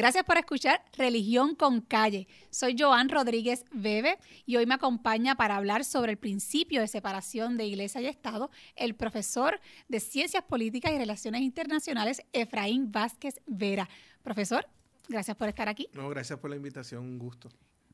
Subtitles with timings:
[0.00, 2.26] Gracias por escuchar Religión con Calle.
[2.48, 7.58] Soy Joan Rodríguez Bebe y hoy me acompaña para hablar sobre el principio de separación
[7.58, 9.60] de Iglesia y Estado el profesor
[9.90, 13.90] de Ciencias Políticas y Relaciones Internacionales Efraín Vázquez Vera.
[14.22, 14.66] Profesor,
[15.06, 15.86] gracias por estar aquí.
[15.92, 17.50] No, gracias por la invitación, un gusto.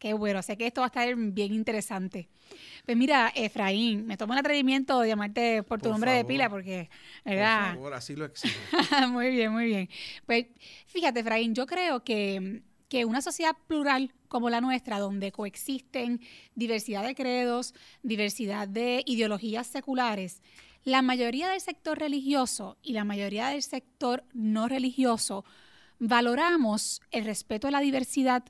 [0.07, 2.29] Qué bueno, sé que esto va a estar bien interesante.
[2.85, 6.89] Pues mira, Efraín, me tomo el atrevimiento de llamarte por tu nombre de pila porque,
[7.25, 7.71] ¿verdad?
[7.71, 8.55] Por favor, así lo exijo.
[9.09, 9.89] muy bien, muy bien.
[10.25, 10.47] Pues
[10.87, 16.21] fíjate, Efraín, yo creo que, que una sociedad plural como la nuestra, donde coexisten
[16.55, 20.41] diversidad de credos, diversidad de ideologías seculares,
[20.85, 25.45] la mayoría del sector religioso y la mayoría del sector no religioso
[25.99, 28.45] valoramos el respeto a la diversidad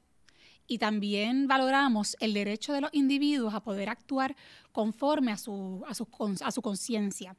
[0.67, 4.37] y también valoramos el derecho de los individuos a poder actuar
[4.73, 6.09] conforme a su, a su,
[6.45, 7.37] a su conciencia.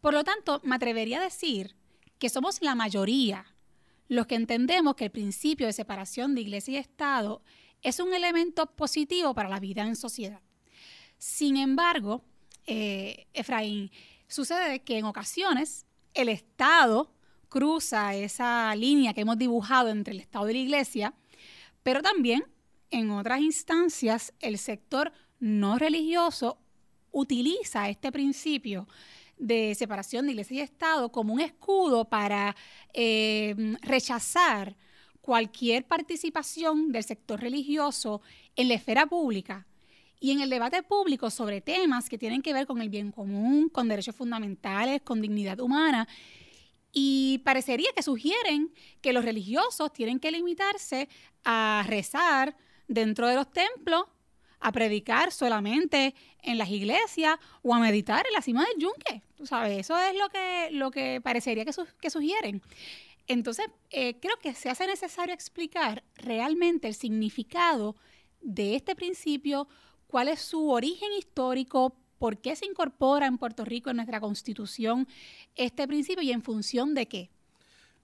[0.00, 1.74] Por lo tanto, me atrevería a decir
[2.18, 3.46] que somos la mayoría
[4.10, 7.42] los que entendemos que el principio de separación de iglesia y Estado
[7.80, 10.42] es un elemento positivo para la vida en sociedad.
[11.16, 12.24] Sin embargo,
[12.66, 13.92] eh, Efraín,
[14.26, 17.12] sucede que en ocasiones el Estado
[17.48, 21.14] cruza esa línea que hemos dibujado entre el Estado y la Iglesia,
[21.84, 22.44] pero también
[22.90, 26.58] en otras instancias el sector no religioso
[27.12, 28.86] utiliza este principio
[29.38, 32.54] de separación de iglesia y Estado como un escudo para
[32.92, 34.76] eh, rechazar
[35.20, 38.20] cualquier participación del sector religioso
[38.56, 39.66] en la esfera pública
[40.20, 43.70] y en el debate público sobre temas que tienen que ver con el bien común,
[43.70, 46.06] con derechos fundamentales, con dignidad humana.
[46.92, 51.08] Y parecería que sugieren que los religiosos tienen que limitarse
[51.44, 52.54] a rezar,
[52.90, 54.04] dentro de los templos,
[54.58, 59.22] a predicar solamente en las iglesias o a meditar en la cima del yunque.
[59.36, 62.60] Tú sabes, eso es lo que, lo que parecería que, sugieren.
[63.26, 67.96] Entonces, eh, creo que se hace necesario explicar realmente el significado
[68.42, 69.68] de este principio,
[70.06, 75.08] cuál es su origen histórico, por qué se incorpora en Puerto Rico en nuestra constitución
[75.54, 77.30] este principio y en función de qué.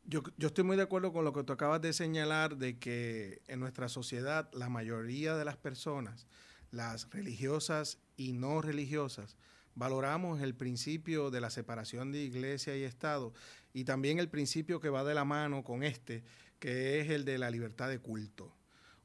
[0.08, 3.58] Yo, estoy muy de acuerdo con lo que tú acabas de señalar, de que en
[3.58, 6.28] nuestra sociedad la mayoría de las personas,
[6.70, 9.36] las religiosas y no religiosas,
[9.74, 13.34] valoramos el principio de la separación de iglesia y Estado
[13.72, 16.22] y también el principio que va de la mano con este,
[16.60, 18.54] que es el de la libertad de culto.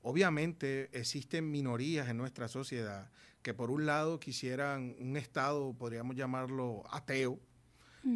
[0.03, 3.09] Obviamente existen minorías en nuestra sociedad
[3.41, 7.39] que por un lado quisieran un Estado, podríamos llamarlo ateo,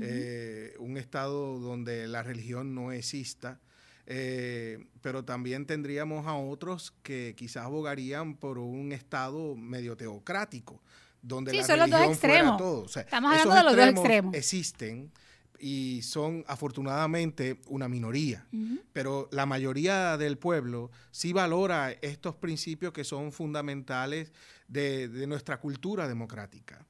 [0.01, 3.59] eh, un estado donde la religión no exista,
[4.07, 10.81] eh, pero también tendríamos a otros que quizás abogarían por un estado medio teocrático,
[11.21, 12.85] donde la religión fuera todo.
[12.85, 14.35] Estamos hablando de los dos extremos.
[14.35, 15.11] Existen
[15.59, 18.45] y son afortunadamente una minoría,
[18.91, 24.31] pero la mayoría del pueblo sí valora estos principios que son fundamentales
[24.67, 26.85] de nuestra cultura democrática.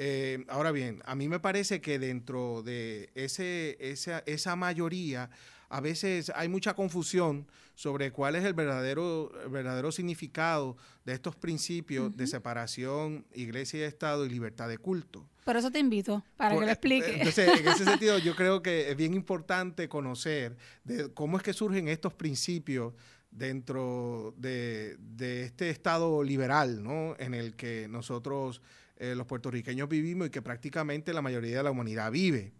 [0.00, 5.28] Eh, ahora bien, a mí me parece que dentro de ese, esa, esa mayoría
[5.70, 12.16] a veces hay mucha confusión sobre cuál es el verdadero, verdadero significado de estos principios
[12.16, 15.26] de separación, iglesia y Estado y libertad de culto.
[15.44, 17.14] Por eso te invito, para que lo explique.
[17.18, 21.52] Entonces, en ese sentido, yo creo que es bien importante conocer de cómo es que
[21.52, 22.94] surgen estos principios
[23.32, 27.16] dentro de, de este Estado liberal, ¿no?
[27.18, 28.62] En el que nosotros
[28.98, 32.52] eh, los puertorriqueños vivimos y que prácticamente la mayoría de la humanidad vive.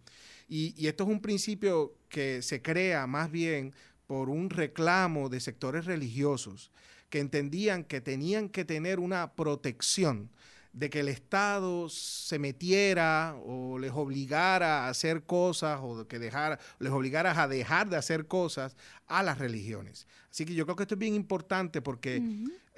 [0.47, 3.73] Y, esto es un principio que se crea más bien
[4.07, 6.71] por un reclamo de sectores religiosos
[7.09, 10.29] que entendían que tenían que tener una protección
[10.73, 16.59] de que el Estado se metiera o les obligara a hacer cosas o que dejara,
[16.79, 18.75] les obligara a dejar de hacer cosas
[19.07, 20.07] a las religiones.
[20.29, 22.21] Así que yo creo que esto es bien importante porque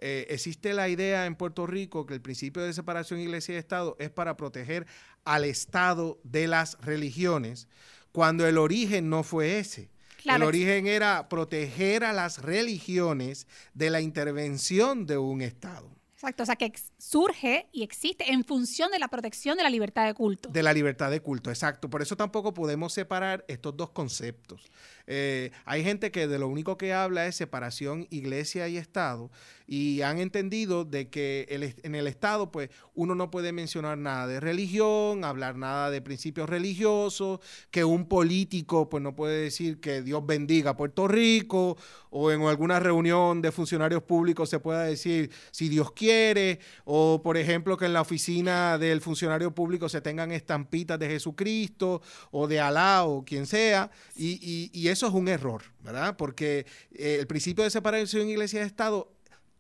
[0.02, 3.96] eh, existe la idea en Puerto Rico que el principio de separación iglesia y Estado
[4.00, 4.88] es para proteger
[5.24, 7.68] al Estado de las religiones,
[8.12, 9.90] cuando el origen no fue ese.
[10.26, 15.90] El origen era proteger a las religiones de la intervención de un Estado.
[16.22, 20.06] Exacto, o sea que surge y existe en función de la protección de la libertad
[20.06, 20.50] de culto.
[20.50, 21.90] De la libertad de culto, exacto.
[21.90, 24.70] Por eso tampoco podemos separar estos dos conceptos.
[25.14, 29.30] Eh, hay gente que de lo único que habla es separación iglesia y Estado
[29.72, 31.48] y han entendido de que
[31.84, 36.50] en el Estado pues uno no puede mencionar nada de religión, hablar nada de principios
[36.50, 37.40] religiosos,
[37.72, 41.78] que un político pues no puede decir que Dios bendiga a Puerto Rico
[42.10, 47.38] o en alguna reunión de funcionarios públicos se pueda decir si Dios quiere o por
[47.38, 52.60] ejemplo que en la oficina del funcionario público se tengan estampitas de Jesucristo o de
[52.60, 56.16] Alá o quien sea y, y eso eso es un error, ¿verdad?
[56.16, 59.12] Porque eh, el principio de separación iglesia y Estado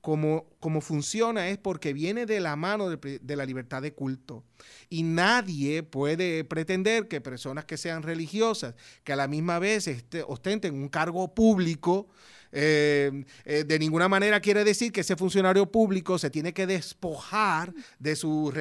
[0.02, 4.44] como, funciona es porque viene de la mano de, de, la libertad de culto.
[4.90, 10.24] Y nadie puede pretender que personas que sean religiosas, que a la misma vez este,
[10.24, 12.08] ostenten un cargo público,
[12.52, 17.74] eh, eh, de ninguna manera quiere decir que ese funcionario público se tiene que despojar
[17.98, 18.52] de, su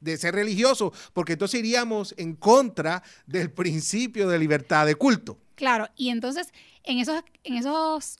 [0.00, 5.38] de ser religioso, porque entonces iríamos en contra del principio de libertad de culto.
[5.54, 6.48] Claro, y entonces
[6.82, 8.18] en esos, en esos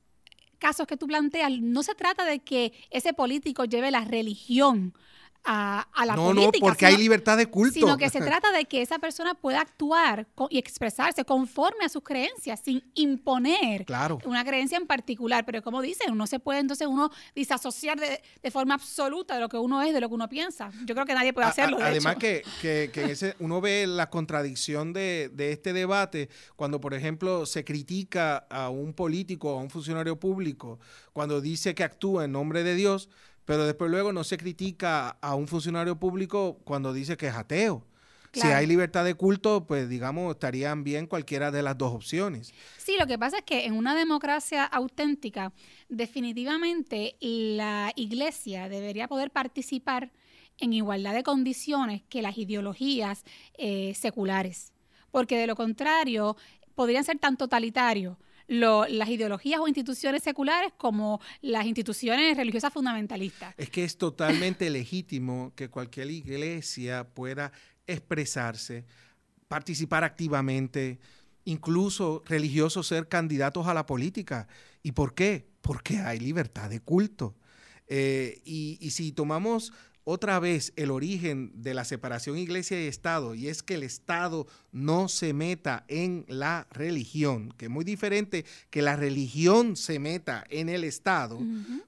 [0.60, 4.94] casos que tú planteas, no se trata de que ese político lleve la religión
[5.44, 6.16] a, la política.
[6.16, 7.74] No, no, porque hay libertad de culto.
[7.74, 12.02] Sino que se trata de que esa persona pueda actuar y expresarse conforme a sus
[12.02, 13.86] creencias, sin imponer
[14.24, 15.44] una creencia en particular.
[15.44, 19.56] Pero como dicen, uno se puede entonces uno disasociar de, forma absoluta de lo que
[19.56, 20.70] uno es, de lo que uno piensa.
[20.84, 21.78] Yo creo que nadie puede hacerlo.
[21.80, 27.46] además que, que, ese, uno ve la contradicción de, de este debate cuando, por ejemplo,
[27.46, 30.78] se critica a un político o a un funcionario público
[31.12, 33.08] cuando dice que actúa en nombre de Dios
[33.44, 37.84] pero después luego no se critica a un funcionario público cuando dice que es ateo.
[38.32, 42.54] Si hay libertad de culto, pues digamos, estarían bien cualquiera de las dos opciones.
[42.78, 45.52] Sí, lo que pasa es que en una democracia auténtica,
[45.88, 50.12] definitivamente la iglesia debería poder participar
[50.58, 54.72] en igualdad de condiciones que las ideologías eh, seculares,
[55.10, 56.36] porque de lo contrario
[56.76, 58.16] podrían ser tan totalitarios
[58.50, 63.54] las ideologías o instituciones seculares como las instituciones religiosas fundamentalistas.
[63.56, 67.52] Es que es totalmente legítimo que cualquier iglesia pueda
[67.86, 68.84] expresarse,
[69.46, 70.98] participar activamente,
[71.44, 74.48] incluso religiosos ser candidatos a la política.
[74.82, 75.46] ¿Y por qué?
[75.60, 77.36] Porque hay libertad de culto.
[77.86, 79.72] Eh, y, y, si tomamos
[80.04, 84.46] otra vez el origen de la separación iglesia y Estado, y es que el Estado
[84.72, 90.44] no se meta en la religión, que es muy diferente que la religión se meta
[90.50, 91.38] en el Estado,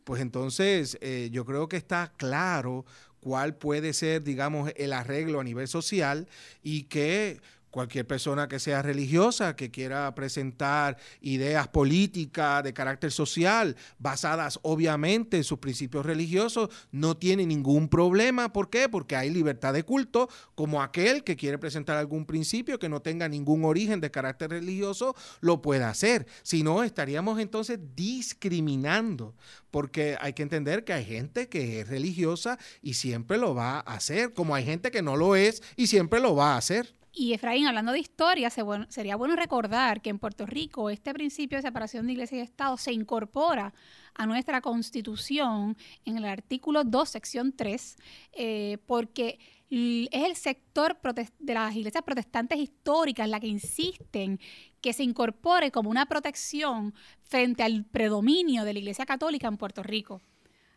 [0.05, 2.85] pues entonces eh, yo creo que está claro
[3.21, 6.29] cuál puede ser, digamos, el arreglo a nivel social
[6.63, 7.41] y que
[7.73, 15.39] cualquier persona que sea religiosa, que quiera presentar ideas políticas de carácter social, basadas obviamente
[15.39, 18.53] en sus principios religiosos, no tiene ningún problema.
[18.53, 18.91] ¿Por qué?
[18.91, 23.27] Porque hay libertad de culto, como aquel que quiere presentar algún principio que no tenga
[23.27, 26.27] ningún origen de carácter religioso, lo pueda hacer.
[26.43, 29.35] Si no, estaríamos entonces discriminando,
[29.71, 33.95] porque hay que entender que hay gente que es religiosa y siempre lo va a
[33.95, 36.95] hacer, como hay gente que no lo es y siempre lo va a hacer.
[37.15, 41.63] Y Efraín, hablando de historia, sería bueno recordar que en Puerto Rico este principio de
[41.63, 43.75] separación de iglesia y Estado se incorpora
[44.15, 45.77] a nuestra constitución
[46.07, 47.97] en el artículo 2, sección 3,
[48.33, 49.39] eh, porque
[49.69, 50.99] es el sector
[51.39, 54.41] de las iglesias protestantes históricas la que insisten
[54.81, 59.83] que se incorpore como una protección frente al predominio de la iglesia católica en Puerto
[59.83, 60.23] Rico.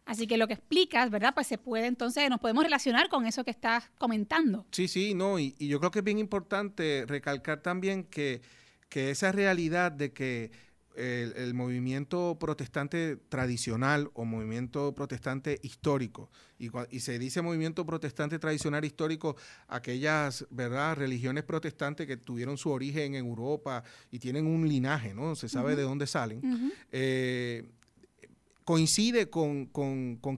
[0.06, 1.34] Así que lo que explicas, ¿verdad?
[1.34, 4.66] Pues se puede entonces, nos podemos relacionar con eso que estás comentando.
[4.72, 8.42] Sí, sí, no, y, yo creo que es bien importante recalcar también que,
[8.92, 10.52] esa realidad de que
[10.96, 16.30] el, movimiento protestante tradicional o movimiento protestante histórico,
[16.60, 19.36] y, y, se dice movimiento protestante tradicional histórico,
[19.68, 20.96] aquellas ¿verdad?
[20.96, 25.36] religiones protestantes que tuvieron su origen en Europa y tienen un linaje, ¿no?
[25.36, 26.72] Se sabe de dónde salen
[28.66, 29.68] coincide con,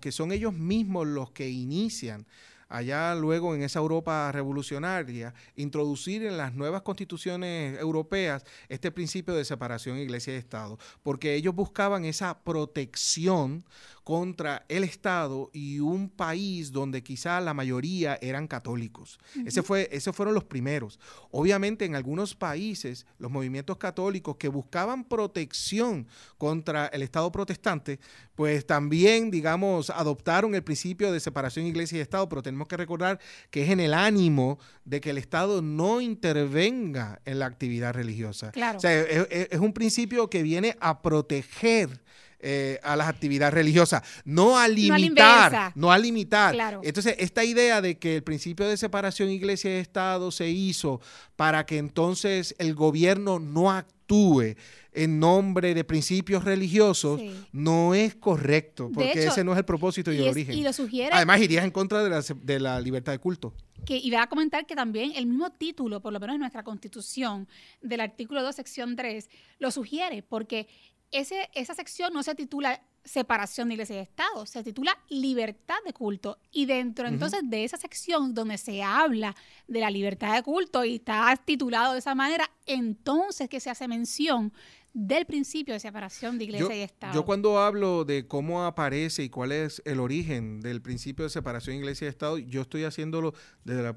[0.01, 2.27] que son ellos mismos los que inician
[2.69, 9.45] allá luego en esa Europa revolucionaria, introducir en las nuevas constituciones europeas este principio de
[9.45, 13.63] separación iglesia y Estado, porque ellos buscaban esa protección
[14.07, 19.19] contra el Estado y un país donde quizá la mayoría eran católicos.
[19.45, 20.97] Ese fue, esos fueron los primeros.
[21.29, 27.99] Obviamente en algunos países los movimientos católicos que buscaban protección contra el Estado protestante,
[28.33, 33.19] pues también, digamos, adoptaron el principio de separación iglesia y Estado, pero tenemos que recordar
[33.49, 38.53] que es en el ánimo de que el Estado no intervenga en la actividad religiosa.
[38.53, 38.77] Claro.
[38.77, 41.89] O sea, es un principio que viene a proteger
[42.39, 46.79] eh, a las actividades religiosas, no a limitar, no a, limitar.
[46.83, 51.01] Entonces, esta idea de que el principio de separación iglesia y Estado se hizo
[51.35, 54.55] para que entonces el gobierno no actúe
[54.93, 60.17] en nombre de principios religiosos no es correcto, porque ese no es el propósito y,
[60.17, 60.65] el origen.
[61.11, 63.53] Además, irías en contra de la, de la libertad de culto.
[63.85, 66.63] Que, y va a comentar que también el mismo título, por lo menos en nuestra
[66.63, 67.47] constitución,
[67.81, 69.29] del artículo 2, sección 3,
[69.59, 70.67] lo sugiere, porque
[71.11, 76.39] esa sección no se titula separación de iglesia y Estado, se titula libertad de culto.
[76.51, 79.35] Y dentro entonces de esa sección donde se habla
[79.67, 83.87] de la libertad de culto y está titulado de esa manera, entonces que se hace
[83.87, 84.51] mención
[84.93, 87.13] del principio de separación de iglesia y Estado.
[87.13, 91.75] Yo cuando hablo de cómo aparece y cuál es el origen del principio de separación
[91.75, 93.33] de iglesia y Estado, yo estoy haciéndolo
[93.63, 93.95] desde la,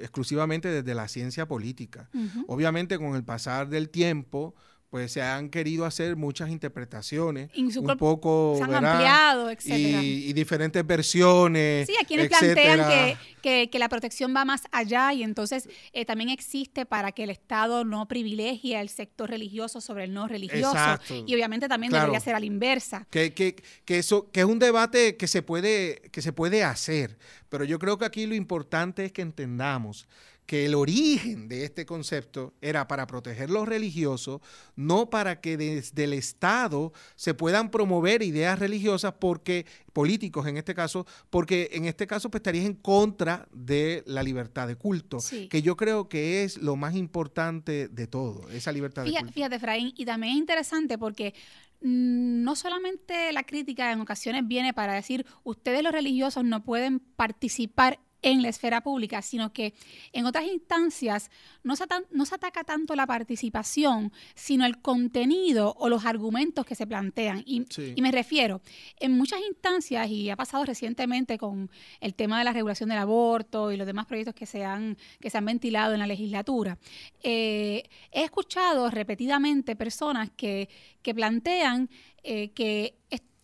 [0.00, 2.08] exclusivamente desde la ciencia política.
[2.46, 4.54] Obviamente con el pasar del tiempo,
[4.90, 10.02] pues se han querido hacer muchas interpretaciones, un poco, se han ampliado, etcétera.
[10.02, 11.86] Y, diferentes versiones.
[11.86, 16.30] Sí, hay quienes plantean que, que, la protección va más allá y entonces eh, también
[16.30, 20.70] existe para que el Estado no privilegie al sector religioso sobre el no religioso.
[20.70, 21.24] Exacto.
[21.26, 23.06] Y obviamente también debería ser a la inversa.
[23.10, 27.18] Que, que, que, eso, que es un debate que se, puede, que se puede hacer,
[27.50, 30.08] pero yo creo que aquí lo importante es que entendamos
[30.48, 34.40] que el origen de este concepto era para proteger los religiosos,
[34.76, 40.74] no para que desde el Estado se puedan promover ideas religiosas porque políticos en este
[40.74, 45.18] caso, porque en este caso pues, estarías en contra de la libertad de culto,
[45.50, 49.32] que yo creo que es lo más importante de todo, esa libertad de culto.
[49.34, 51.34] Fíjate, Efraín, y también es interesante porque
[51.82, 57.00] mm, no solamente la crítica en ocasiones viene para decir, ustedes los religiosos no pueden
[57.00, 59.74] participar en la esfera pública, sino que
[60.12, 61.30] en otras instancias
[61.62, 66.74] no se, no se, ataca tanto la participación, sino el contenido o los argumentos que
[66.74, 67.42] se plantean.
[67.46, 67.64] Y,
[67.96, 68.60] y, me refiero,
[68.98, 71.70] en muchas instancias, y ha pasado recientemente con
[72.00, 75.30] el tema de la regulación del aborto y los demás proyectos que se han, que
[75.30, 76.78] se han ventilado en la legislatura,
[77.22, 80.68] eh, he escuchado repetidamente personas que,
[81.02, 81.88] que plantean
[82.22, 82.96] eh, que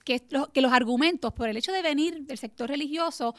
[0.04, 0.20] que,
[0.52, 3.34] que, los argumentos por el hecho de venir del sector religioso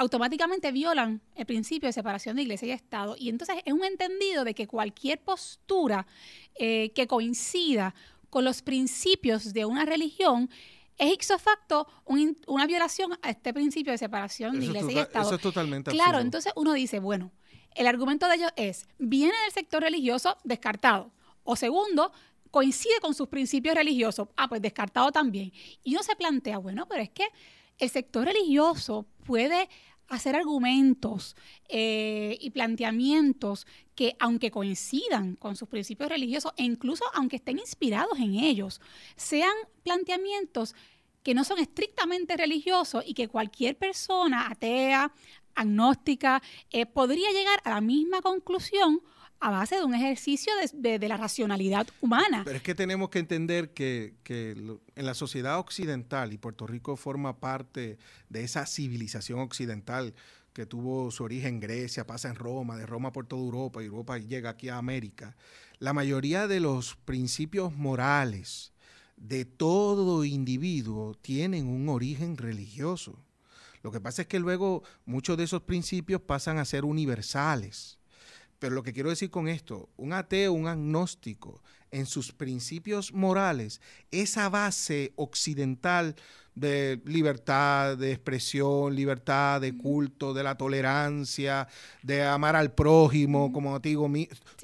[0.00, 3.16] automáticamente violan el principio de separación de iglesia y Estado.
[3.18, 6.06] Y entonces es un entendido de que cualquier postura
[6.54, 7.94] eh, que coincida
[8.30, 10.48] con los principios de una religión
[10.96, 15.26] es ipso facto una violación a este principio de separación de iglesia y Estado.
[15.26, 17.30] Eso es totalmente Claro, entonces uno dice, bueno,
[17.74, 21.12] el argumento de ellos es, viene del sector religioso descartado.
[21.44, 22.10] O segundo,
[22.50, 24.28] coincide con sus principios religiosos.
[24.34, 25.52] Ah, pues descartado también.
[25.84, 27.26] Y uno se plantea, bueno, pero es que
[27.80, 29.68] el sector religioso puede
[30.10, 31.36] hacer argumentos
[31.68, 38.18] eh, y planteamientos que, aunque coincidan con sus principios religiosos e incluso aunque estén inspirados
[38.18, 38.80] en ellos,
[39.16, 40.74] sean planteamientos
[41.22, 45.12] que no son estrictamente religiosos y que cualquier persona atea,
[45.54, 49.00] agnóstica, eh, podría llegar a la misma conclusión
[49.40, 52.42] a base de un ejercicio de, la racionalidad humana.
[52.44, 57.40] Pero es que tenemos que entender que, en la sociedad occidental, y Puerto Rico forma
[57.40, 60.14] parte de esa civilización occidental
[60.52, 63.86] que tuvo su origen en Grecia, pasa en Roma, de Roma por toda Europa, y
[63.86, 65.36] Europa llega aquí a América,
[65.78, 68.72] la mayoría de los principios morales
[69.16, 73.18] de todo individuo tienen un origen religioso.
[73.82, 77.99] Lo que pasa es que luego muchos de esos principios pasan a ser universales
[78.60, 83.80] pero lo que quiero decir con esto, un ateo, un agnóstico, en sus principios morales,
[84.12, 86.14] esa base occidental
[86.54, 91.66] de libertad de expresión, libertad de culto, de la tolerancia,
[92.02, 94.08] de amar al prójimo, como digo,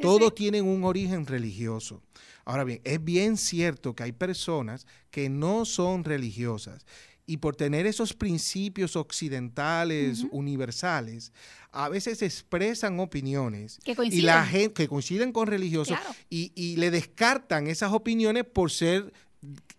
[0.00, 2.03] todos tienen un origen religioso.
[2.45, 6.87] Ahora bien, es bien cierto que hay personas que no son religiosas
[7.26, 11.33] y por tener esos principios occidentales, universales,
[11.73, 15.99] a veces expresan opiniones que coinciden, y la gente, que coinciden con religiosos
[16.30, 19.12] y, y, le descartan esas opiniones por ser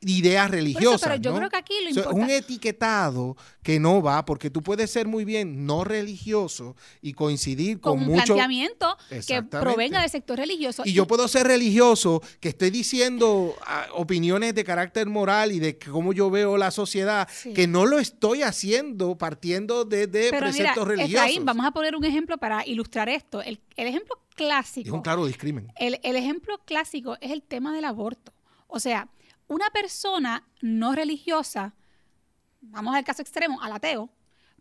[0.02, 1.02] ideas religiosas.
[1.02, 5.08] pero yo creo que aquí lo Un etiquetado que no va, porque tú puedes ser
[5.08, 8.96] muy bien no religioso y coincidir con, con un planteamiento
[9.28, 10.84] que provenga del sector religioso.
[10.86, 15.78] Y, yo puedo ser religioso, que estoy diciendo ah, opiniones de carácter moral y de
[15.78, 21.44] cómo yo veo la sociedad, que no lo estoy haciendo partiendo de, preceptos religiosos.
[21.44, 23.42] vamos a poner un ejemplo para ilustrar esto.
[23.42, 24.88] El, ejemplo clásico.
[24.88, 25.72] Es un claro discrimen.
[25.78, 28.34] El, el ejemplo clásico es el tema del aborto.
[28.68, 29.08] O sea,
[29.48, 31.74] una persona no religiosa,
[32.62, 34.10] vamos al caso extremo, al ateo,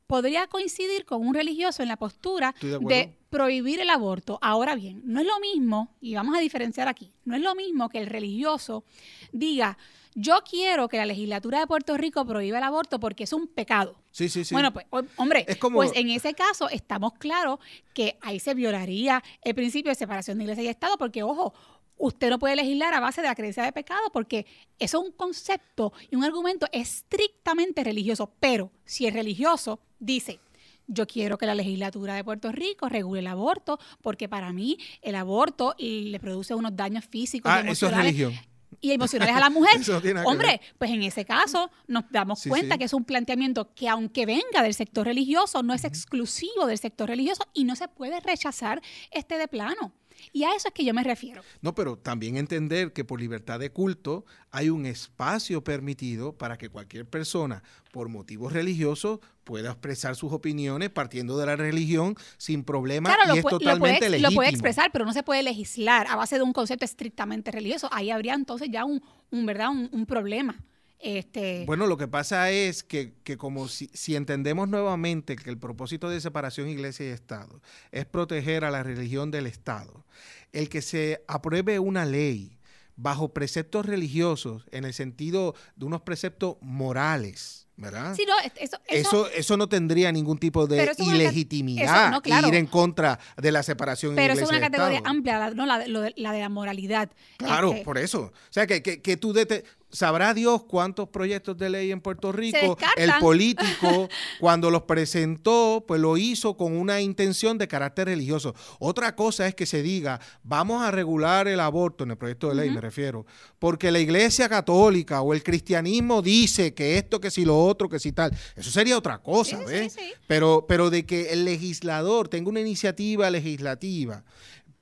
[0.07, 4.39] podría coincidir con un religioso en la postura de, prohibir el aborto.
[4.41, 7.89] Ahora bien, no es lo mismo, y vamos a diferenciar aquí, no es lo mismo
[7.89, 8.85] que el religioso
[9.33, 9.77] diga,
[10.15, 13.97] yo quiero que la legislatura de Puerto Rico prohíba el aborto porque es un pecado.
[14.11, 14.55] Sí, sí, sí.
[14.55, 17.59] Bueno, pues, hombre, pues en ese caso estamos claros
[17.93, 21.53] que ahí se violaría el principio de separación de iglesia y Estado, porque, ojo,
[21.99, 24.47] usted no puede legislar a base de la creencia de pecado porque
[24.79, 28.33] eso es un concepto y un argumento estrictamente religioso.
[28.41, 30.41] Pero si el religioso dice,
[30.87, 35.15] yo quiero que la legislatura de Puerto Rico regule el aborto porque para mí el
[35.17, 37.51] aborto le produce unos daños físicos.
[37.53, 38.33] Ah, eso es religión.
[38.81, 39.81] y emocionales a la mujer.
[40.15, 42.79] No Hombre, pues en ese caso nos damos Sí, cuenta sí.
[42.79, 47.09] que es un planteamiento que aunque venga del sector religioso, no es exclusivo del sector
[47.09, 49.93] religioso y no se puede rechazar este de plano.
[50.33, 51.43] Y a eso es que yo me refiero.
[51.61, 56.69] No, pero también entender que por libertad de culto hay un espacio permitido para que
[56.69, 63.09] cualquier persona, por motivos religiosos, pueda expresar sus opiniones partiendo de la religión sin problema
[63.15, 64.31] Claro, y lo, es puede- lo puede, totalmente legítimo.
[64.31, 67.89] lo puede expresar, pero no se puede legislar a base de un concepto estrictamente religioso.
[67.93, 69.71] Ahí habría entonces ya un, un ¿verdad?
[69.71, 70.57] Un, un problema.
[70.99, 75.59] Este, Bueno, lo que pasa es que, que como si, si entendemos nuevamente que el
[75.59, 77.61] propósito de separación iglesia y Estado
[77.93, 80.05] es proteger a la religión del Estado,
[80.53, 82.59] el que se apruebe una ley
[82.99, 88.15] bajo preceptos religiosos en el sentido de unos preceptos morales, ¿verdad?
[88.17, 92.49] sí, no, es- eso, eso- Eso, eso no tendría ningún tipo de ilegitimidad no, claro.
[92.49, 95.15] ir en contra de la separación pero eso es una iglesia categoría Estado.
[95.15, 97.11] amplia, la, no, la, de- lo la de la moralidad.
[97.37, 98.21] Claro, Este, por eso.
[98.33, 102.33] O sea, que, que, que tú dete- sabrá Dios cuántos proyectos de ley en Puerto
[102.33, 104.09] Rico el político
[104.41, 108.55] cuando los presentó, pues lo hizo con una intención de carácter religioso.
[108.79, 112.57] Otra cosa es que se diga, vamos a regular el aborto en el proyecto de
[112.57, 113.27] ley, me refiero,
[113.59, 117.99] porque la Iglesia Católica o el cristianismo dice que esto, que si lo otro, que
[117.99, 118.37] si tal.
[118.55, 119.93] Eso sería otra cosa, Sí, sí, ¿ves?
[119.93, 120.13] sí.
[120.27, 124.25] Pero, pero de que el legislador tenga una iniciativa legislativa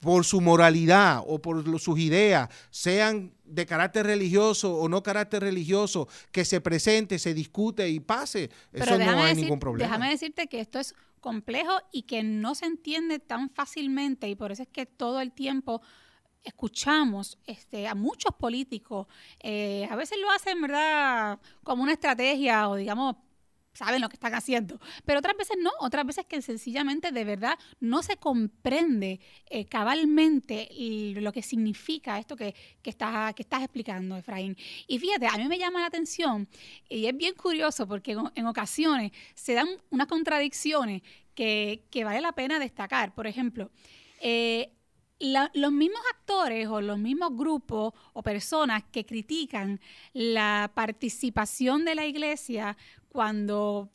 [0.04, 5.42] por su moralidad o por lo- sus ideas, sean de carácter religioso o no carácter
[5.42, 8.50] religioso, que se presente, se discute y pase.
[8.70, 9.88] Pero Eso no hay decir- ningún problema.
[9.88, 14.52] déjame decirte que esto es complejo y que no se entiende tan fácilmente y por
[14.52, 15.80] eso es que todo el tiempo
[16.42, 19.06] escuchamos este, a muchos políticos,
[19.40, 23.16] eh, a veces lo hacen, ¿verdad?, como una estrategia o digamos,
[23.74, 27.58] saben lo que están haciendo, pero otras veces no, otras veces que sencillamente de verdad
[27.80, 30.68] no se comprende eh, cabalmente
[31.16, 34.56] lo que significa esto que, que, estás, que estás explicando, Efraín.
[34.86, 36.48] Y fíjate, a mí me llama la atención
[36.88, 41.02] y es bien curioso porque en, en ocasiones se dan unas contradicciones
[41.34, 43.14] que, que vale la pena destacar.
[43.14, 43.70] Por ejemplo,
[44.20, 44.73] eh,
[45.24, 49.80] la- los mismos actores o los mismos grupos o personas que critican
[50.12, 52.76] la participación de la iglesia
[53.08, 53.90] cuando,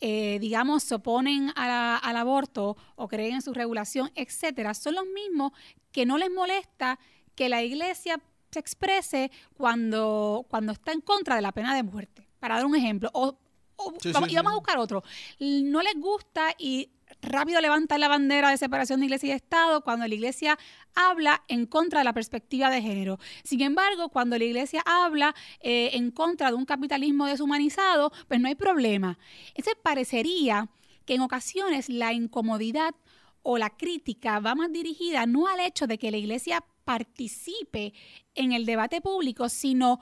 [0.00, 4.94] eh, digamos, se oponen a la- al aborto o creen en su regulación, etcétera, son
[4.94, 5.52] los mismos
[5.92, 6.98] que no les molesta
[7.34, 12.26] que la iglesia se exprese cuando, cuando está en contra de la pena de muerte.
[12.38, 13.10] Para dar un ejemplo.
[13.12, 13.36] O,
[13.76, 14.54] o Sí, vamos, sí, y vamos sí.
[14.54, 15.02] a buscar otro.
[15.40, 16.90] No les gusta y
[17.22, 20.58] rápido levantan la bandera de separación de iglesia y Estado cuando la iglesia
[20.94, 23.18] habla en contra de la perspectiva de género.
[23.42, 28.48] Sin embargo, cuando la iglesia habla eh, en contra de un capitalismo deshumanizado, pues no
[28.48, 29.18] hay problema.
[29.48, 30.68] Entonces parecería
[31.04, 32.94] que en ocasiones la incomodidad
[33.42, 37.92] o la crítica va más dirigida no al hecho de que la iglesia participe
[38.34, 40.00] en el debate público, sino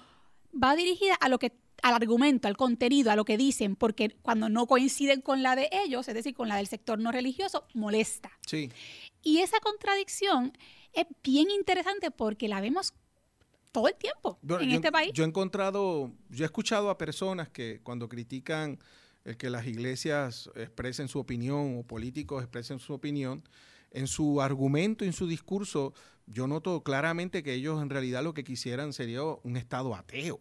[0.53, 4.49] va dirigida a lo que al argumento, al contenido, a lo que dicen, porque cuando
[4.49, 8.31] no coinciden con la de ellos, es decir, con la del sector no religioso, molesta.
[8.47, 8.71] Sí.
[9.23, 10.57] Y esa contradicción
[10.93, 12.95] es bien interesante porque la vemos
[13.73, 15.13] todo el tiempo en yo, este país.
[15.13, 18.79] yo he encontrado, yo he escuchado a personas que cuando critican
[19.25, 23.43] el que las iglesias expresen su opinión o políticos expresen su opinión,
[23.91, 25.95] en su argumento, en su discurso,
[26.27, 30.41] yo noto claramente que ellos en realidad lo que quisieran sería un estado ateo.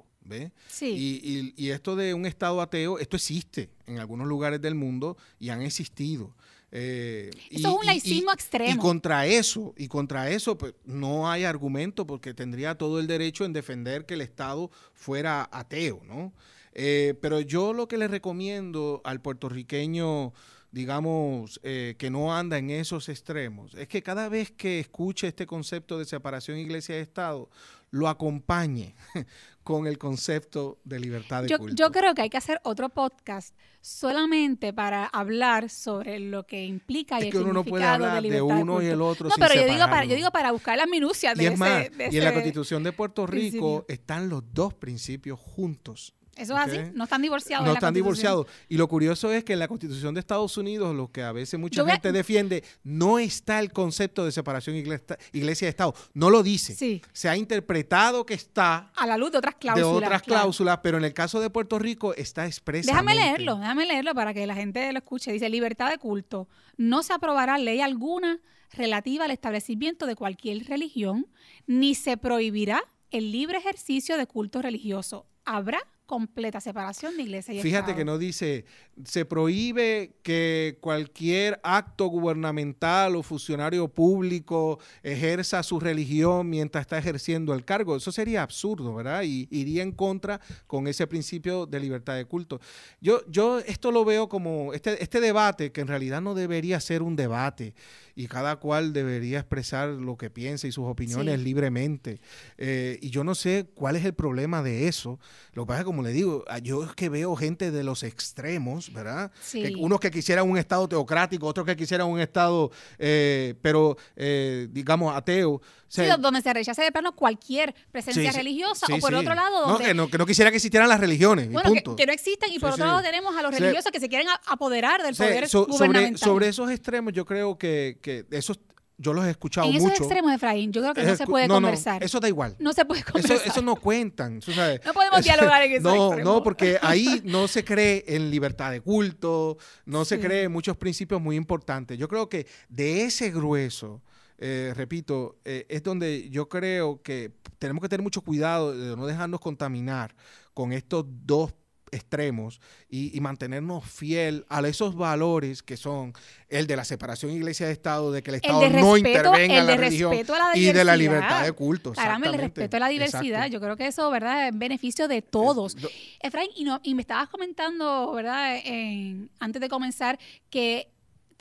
[0.68, 0.88] Sí.
[1.24, 5.18] Y, y- y esto de un estado ateo, esto existe en algunos lugares del mundo
[5.40, 6.34] y han existido.
[6.74, 8.74] Eh, Eso y- es un laicismo extremo.
[8.74, 13.44] Y contra eso, y contra eso, pues no hay argumento porque tendría todo el derecho
[13.44, 16.32] en defender que el Estado fuera ateo, ¿no?
[16.74, 20.32] Eh, pero yo lo que le recomiendo al puertorriqueño,
[20.72, 25.46] digamos, eh, que no anda en esos extremos, es que cada vez que escuche este
[25.46, 27.50] concepto de separación iglesia-estado,
[27.92, 28.96] lo acompañe
[29.64, 31.76] con el concepto de libertad de Yo, culto.
[31.76, 37.18] yo creo que hay que hacer otro podcast solamente para hablar sobre lo que implica
[37.18, 39.02] y es el que uno no puede hablar de de libertad de uno y el
[39.02, 41.48] otro No, sin pero yo digo, para, yo digo para buscar las minucias de Y
[41.48, 43.86] es ese- más, de y en la Constitución de Puerto Rico principio.
[43.88, 46.16] están los dos principios juntos.
[46.38, 47.64] Eso es así, no están divorciados.
[47.66, 48.48] No en la están divorciados.
[48.70, 51.60] Y lo curioso es que en la Constitución de Estados Unidos, lo que a veces
[51.60, 55.94] mucha Yo voy a- gente defiende, no está el concepto de separación iglesia- iglesia-estado.
[56.14, 56.74] No lo dice.
[56.74, 57.02] Sí.
[57.12, 59.92] Se ha interpretado que está A la luz de otras de cláusulas.
[59.94, 60.42] otras claro.
[60.44, 62.92] cláusulas, pero en el caso de Puerto Rico está expresamente.
[62.92, 65.32] Déjame leerlo, déjame leerlo para que la gente lo escuche.
[65.34, 66.48] Dice, libertad de culto.
[66.78, 68.40] No se aprobará ley alguna
[68.72, 71.28] relativa al establecimiento de cualquier religión,
[71.68, 75.28] ni se prohibirá el libre ejercicio de culto religioso.
[75.44, 75.80] Habrá
[76.12, 77.96] completa separación de iglesia y Fíjate Estado.
[77.96, 78.66] que no dice,
[79.06, 87.54] se prohíbe que cualquier acto gubernamental o funcionario público ejerza su religión mientras está ejerciendo
[87.54, 87.96] el cargo.
[87.96, 89.24] Eso sería absurdo, ¿verdad?
[89.24, 92.60] Y iría en contra con ese principio de libertad de culto.
[93.00, 97.04] Yo, yo esto lo veo como este, este debate, que en realidad no debería ser
[97.04, 97.74] un debate
[98.16, 101.44] y cada cual debería expresar lo que piensa y sus opiniones Sí.
[101.46, 102.20] libremente.
[102.58, 105.20] Eh, y yo no sé cuál es el problema de eso.
[105.54, 107.84] Lo que pasa es que, como le digo, ah, yo es que veo gente de
[107.84, 109.32] los extremos, ¿verdad?
[109.42, 109.62] Sí.
[109.64, 114.68] Que unos que quisieran un Estado teocrático, otros que quisieran un Estado, eh, pero eh,
[114.72, 115.52] digamos, ateo.
[115.54, 115.62] O
[115.94, 119.88] Sí, donde se rechace de plano cualquier presencia religiosa o por otro lado No, donde
[119.88, 121.96] que no, que no quisiera que existieran las religiones, bueno, que, punto.
[121.98, 125.04] que no existen y por otro lado tenemos a los religiosos que se quieren apoderar
[125.04, 126.18] del poder so- sobre, gubernamental.
[126.30, 128.60] sobre esos extremos, yo creo que, que esos,
[128.98, 130.04] yo los he escuchado en esos mucho.
[130.04, 132.04] extremos, Efraín, yo creo que no se puede no, no, conversar.
[132.04, 132.56] eso da igual.
[132.60, 133.48] no se puede Eso, conversar.
[133.48, 134.42] eso no cuentan.
[134.42, 134.82] sabes.
[134.86, 136.34] No podemos dialogar en esos No, extremos.
[136.36, 140.78] no, porque ahí no se cree en libertad de culto, no se cree en muchos
[140.78, 141.98] principios muy importantes.
[141.98, 144.02] Yo creo que de ese grueso,
[144.38, 149.06] eh, repito, eh, es donde yo creo que tenemos que tener mucho cuidado de no
[149.06, 150.16] dejarnos contaminar
[150.54, 151.54] con estos dos
[151.92, 156.14] extremos y, y mantenernos fiel a esos valores que son
[156.50, 159.60] el de la separación iglesia de Estado, de que el Estado no respeto, intervenga el
[159.62, 161.92] en la religión la y de la libertad de culto.
[161.94, 163.54] Caramba, el respeto a la diversidad, Exacto.
[163.54, 165.76] yo creo que eso, ¿verdad?, es en beneficio de todos.
[166.22, 170.18] Efraín, y, no, y me estabas comentando, ¿verdad?, en- antes de comenzar,
[170.50, 170.88] que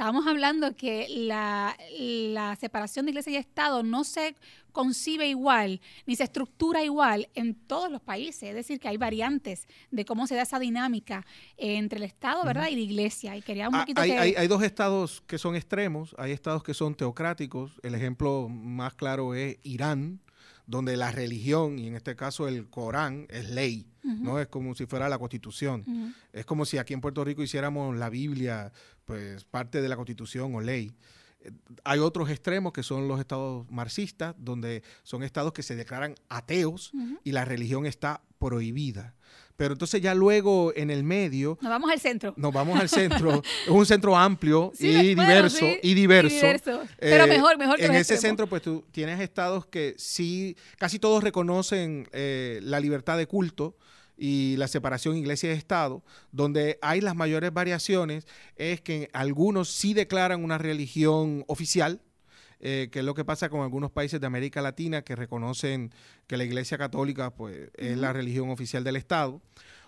[0.00, 4.34] estábamos hablando que la, la separación de iglesia y Estado no se
[4.72, 8.44] concibe igual, ni se estructura igual en todos los países.
[8.44, 11.26] Es decir, que hay variantes de cómo se da esa dinámica
[11.58, 13.36] entre el Estado, ¿verdad?, y la iglesia.
[13.36, 14.18] Y quería un Ah, poquito hay, que...
[14.18, 17.78] hay- hay dos estados que son extremos, hay estados que son teocráticos.
[17.82, 20.18] El ejemplo más claro es Irán,
[20.70, 24.38] donde la religión, y en este caso el Corán, es ley, ¿no?
[24.38, 26.14] Es como si fuera la constitución.
[26.32, 28.72] Es como si aquí en Puerto Rico hiciéramos la Biblia,
[29.04, 30.92] pues parte de la constitución o ley.
[31.42, 31.50] Eh,
[31.84, 36.92] Hay otros extremos que son los estados marxistas, donde son estados que se declaran ateos
[37.24, 39.14] y la religión está prohibida.
[39.60, 42.32] Pero entonces ya luego en el medio Nos vamos al centro.
[42.38, 43.42] nos vamos al centro.
[43.66, 46.34] es un centro amplio Sí, y, bueno, diverso, sí, y diverso.
[46.34, 46.80] diverso.
[46.98, 48.22] Pero Eh, mejor, mejor que En ese extremos.
[48.22, 53.76] centro, pues tú tienes estados que sí, casi todos reconocen eh, la libertad de culto
[54.16, 60.56] y la separación iglesia-estado, donde hay las mayores variaciones es que algunos sí declaran una
[60.56, 62.00] religión oficial,
[62.60, 65.92] eh, que es lo que pasa con algunos países de América Latina que reconocen
[66.26, 69.40] que la Iglesia Católica pues, es la religión oficial del Estado.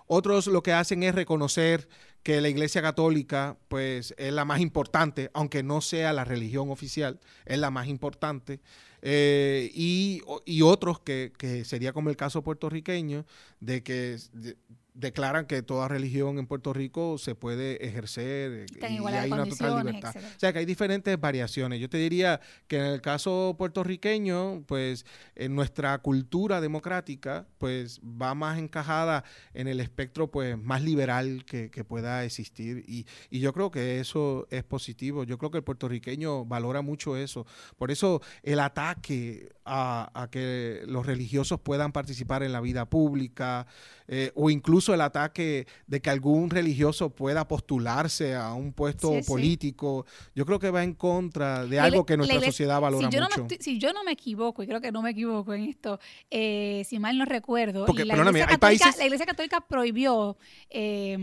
[0.07, 1.89] Otros lo que hacen es reconocer
[2.23, 7.21] que la Iglesia Católica pues es la más importante, aunque no sea la religión oficial,
[7.47, 8.61] es la más importante.
[9.01, 13.25] Eh, y, y otros que, que sería como el caso puertorriqueño,
[13.61, 14.57] de que de-
[14.95, 19.47] declaran que toda religión en Puerto Rico se puede ejercer eh, y de hay una
[19.47, 20.11] total libertad.
[20.11, 20.35] etcétera.
[20.37, 21.81] O sea que hay diferentes variaciones.
[21.81, 28.35] Yo te diría que en el caso puertorriqueño, pues en nuestra cultura democrática, pues va
[28.35, 29.25] más encajada
[29.55, 32.85] en el espectro pues más liberal que, que pueda existir.
[32.87, 35.25] Y, y yo creo que eso es positivo.
[35.25, 37.47] Yo creo que el puertorriqueño valora mucho eso.
[37.77, 43.67] Por eso el ataque a, a que los religiosos puedan participar en la vida pública,
[44.09, 49.23] eh, o incluso el ataque de que algún religioso pueda postularse a un puesto Sí,
[49.23, 49.29] sí.
[49.29, 53.21] político, yo creo que va en contra de algo que nuestra sociedad valora si yo,
[53.21, 53.38] no mucho.
[53.42, 56.01] me, estoy- si yo no me equivoco, y creo que no me equivoco en esto,
[56.31, 60.37] eh, si mal no recuerdo, Porque, la, iglesia católica, países- la Iglesia Católica prohibió,
[60.71, 61.16] eh,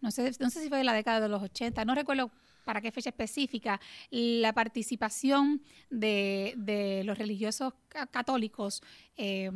[0.00, 2.30] no, sé, no sé si fue en la década de los 80, no recuerdo
[2.64, 3.78] para qué fecha específica,
[4.10, 5.60] la participación
[5.90, 8.82] de, de los religiosos ca- católicos
[9.16, 9.50] eh,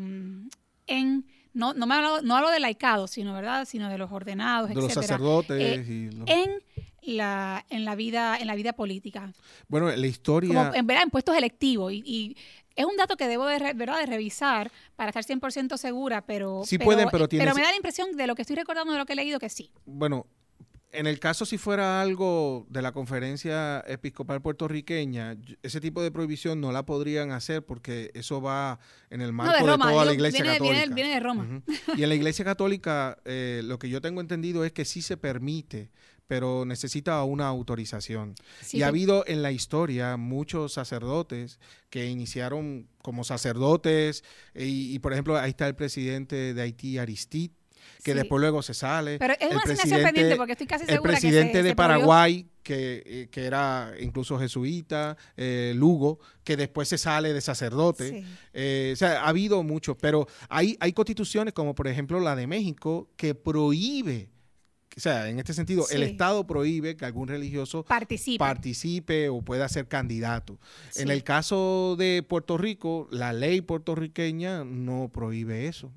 [0.86, 1.26] en...
[1.58, 3.64] No, no me hablo, no hablo de laicado, sino, ¿verdad?
[3.66, 6.50] sino de los ordenados, de los etcétera, sacerdotes eh, y los- en
[7.16, 9.32] la, en la vida, en la vida política
[9.68, 11.02] bueno, la historia como en, ¿verdad?
[11.04, 11.92] en puestos electivos.
[11.92, 12.36] Y, y
[12.76, 13.98] es un dato que debo de, ¿verdad?
[13.98, 16.62] de revisar para estar 100% segura, pero...
[16.64, 19.06] Sí pueden, pero tienes- me da la impresión de lo que estoy recordando, de lo
[19.06, 19.70] que he leído, que sí.
[19.84, 20.26] bueno,
[20.92, 26.60] en el caso si fuera algo de la conferencia episcopal puertorriqueña, ese tipo de prohibición
[26.60, 28.78] no la podrían hacer porque eso va
[29.10, 30.78] en el marco no, de toda la iglesia viene, católica.
[30.80, 31.62] viene- viene de Roma.
[31.96, 35.16] Y en la iglesia católica, eh, lo que yo tengo entendido es que sí se
[35.18, 35.90] permite,
[36.26, 38.34] pero necesita una autorización.
[38.62, 41.58] Sí, y ha habido en la historia muchos sacerdotes
[41.90, 44.24] que iniciaron como sacerdotes,
[44.54, 47.54] eh, y, y, por ejemplo, ahí está el presidente de Haití, Aristide,
[48.02, 48.16] que sí.
[48.18, 49.18] después luego se sale.
[49.18, 51.62] Pero es el una asignación presidente- pendiente porque estoy casi el segura presidente que se,
[51.62, 51.74] de se.
[51.76, 58.10] Paraguay, que, eh, que era incluso jesuita, eh, Lugo, que después se sale de sacerdote.
[58.22, 58.26] Sí.
[58.52, 62.46] Eh, o sea, ha habido muchos, pero hay, hay constituciones como por ejemplo la de
[62.46, 64.30] México que prohíbe,
[64.96, 66.02] o sea, en este sentido, el.
[66.02, 68.44] Estado prohíbe que algún religioso Participa.
[68.46, 70.58] participe o pueda ser candidato.
[70.96, 75.92] En el caso de Puerto Rico, la ley puertorriqueña no prohíbe eso,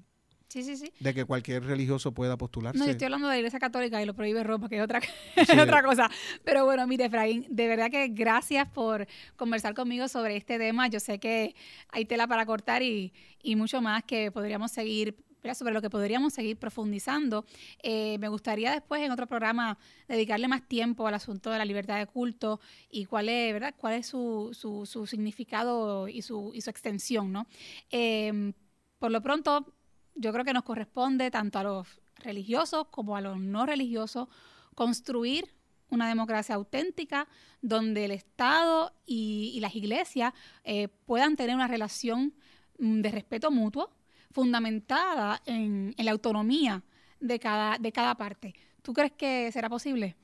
[0.51, 0.91] sí, sí, sí.
[0.99, 2.77] de que cualquier religioso pueda postularse.
[2.77, 4.99] No, yo estoy hablando de la Iglesia Católica y lo prohíbe Roma, que es otra,
[5.47, 5.59] Sí.
[5.59, 6.09] otra cosa.
[6.43, 10.87] Pero bueno, mire, Efraín, de verdad que gracias por conversar conmigo sobre este tema.
[10.89, 11.55] Yo sé que
[11.89, 15.15] hay tela para cortar y, y mucho más que podríamos seguir,
[15.55, 17.45] sobre lo que podríamos seguir profundizando.
[17.81, 21.97] Eh, me gustaría después en otro programa dedicarle más tiempo al asunto de la libertad
[21.97, 22.59] de culto
[22.91, 23.73] y cuál es, ¿verdad?
[23.75, 27.47] cuál es su, su, su significado y su, y su extensión, ¿no?
[27.89, 28.53] Eh,
[28.99, 29.73] por lo pronto,
[30.15, 34.28] yo creo que nos corresponde tanto a los religiosos como a los no religiosos
[34.76, 35.45] construir
[35.89, 37.28] una democracia auténtica
[37.62, 42.34] donde el Estado y, las iglesias eh, puedan tener una relación
[42.80, 43.91] mm, de respeto mutuo
[44.32, 46.82] fundamentada en, la autonomía
[47.19, 48.56] de cada, de cada parte.
[48.82, 50.15] ¿Tú crees que será posible?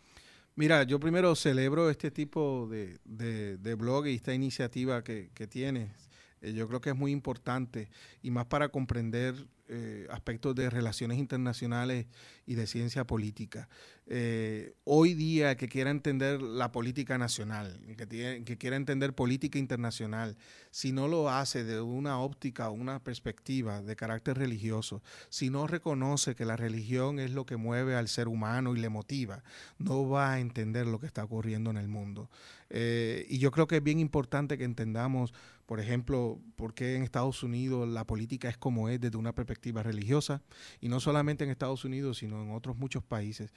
[0.55, 6.06] Mira, yo primero celebro este tipo de blog y esta iniciativa que, que tienes.
[6.41, 7.89] Eh, yo creo que es muy importante
[8.21, 12.05] y más para comprender eh, aspectos de relaciones internacionales
[12.45, 13.67] y de ciencia política.
[14.05, 20.37] Eh, hoy día que quiera entender la política nacional, que, tiene- quiera entender política internacional,
[20.71, 25.67] si no lo hace de una óptica o una perspectiva de carácter religioso, si no
[25.67, 29.43] reconoce que la religión es lo que mueve al ser humano y le motiva,
[29.79, 32.29] no va a entender lo que está ocurriendo en el mundo.
[32.69, 35.33] Y yo creo que es bien importante que entendamos,
[35.67, 39.83] por ejemplo, por qué en Estados Unidos la política es como es desde una perspectiva
[39.83, 40.41] religiosa,
[40.79, 43.53] y no solamente en Estados Unidos, sino en otros muchos países.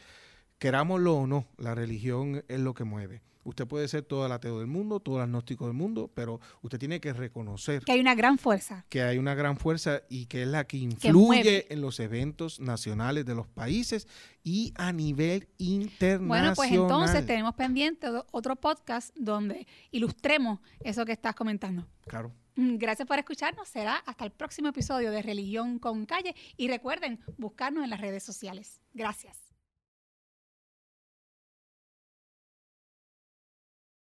[0.59, 3.23] Querámoslo o no, la religión es lo que mueve.
[3.45, 6.79] Usted puede ser todo el ateo del mundo, todo el agnóstico del mundo, pero usted
[6.79, 8.85] tiene que reconocer Que hay una gran fuerza.
[8.89, 13.25] que hay una gran fuerza y que es la que influye en los eventos nacionales
[13.25, 14.07] de los países
[14.45, 16.29] y a nivel internacional.
[16.29, 21.87] Bueno, pues entonces tenemos pendiente otro podcast donde ilustremos eso que estás comentando.
[22.07, 22.33] Claro.
[22.57, 23.69] Mm, Gracias por escucharnos.
[23.69, 26.35] Será hasta el próximo episodio de Religión con Calle.
[26.57, 28.81] Y recuerden buscarnos en las redes sociales.
[28.93, 29.50] Gracias.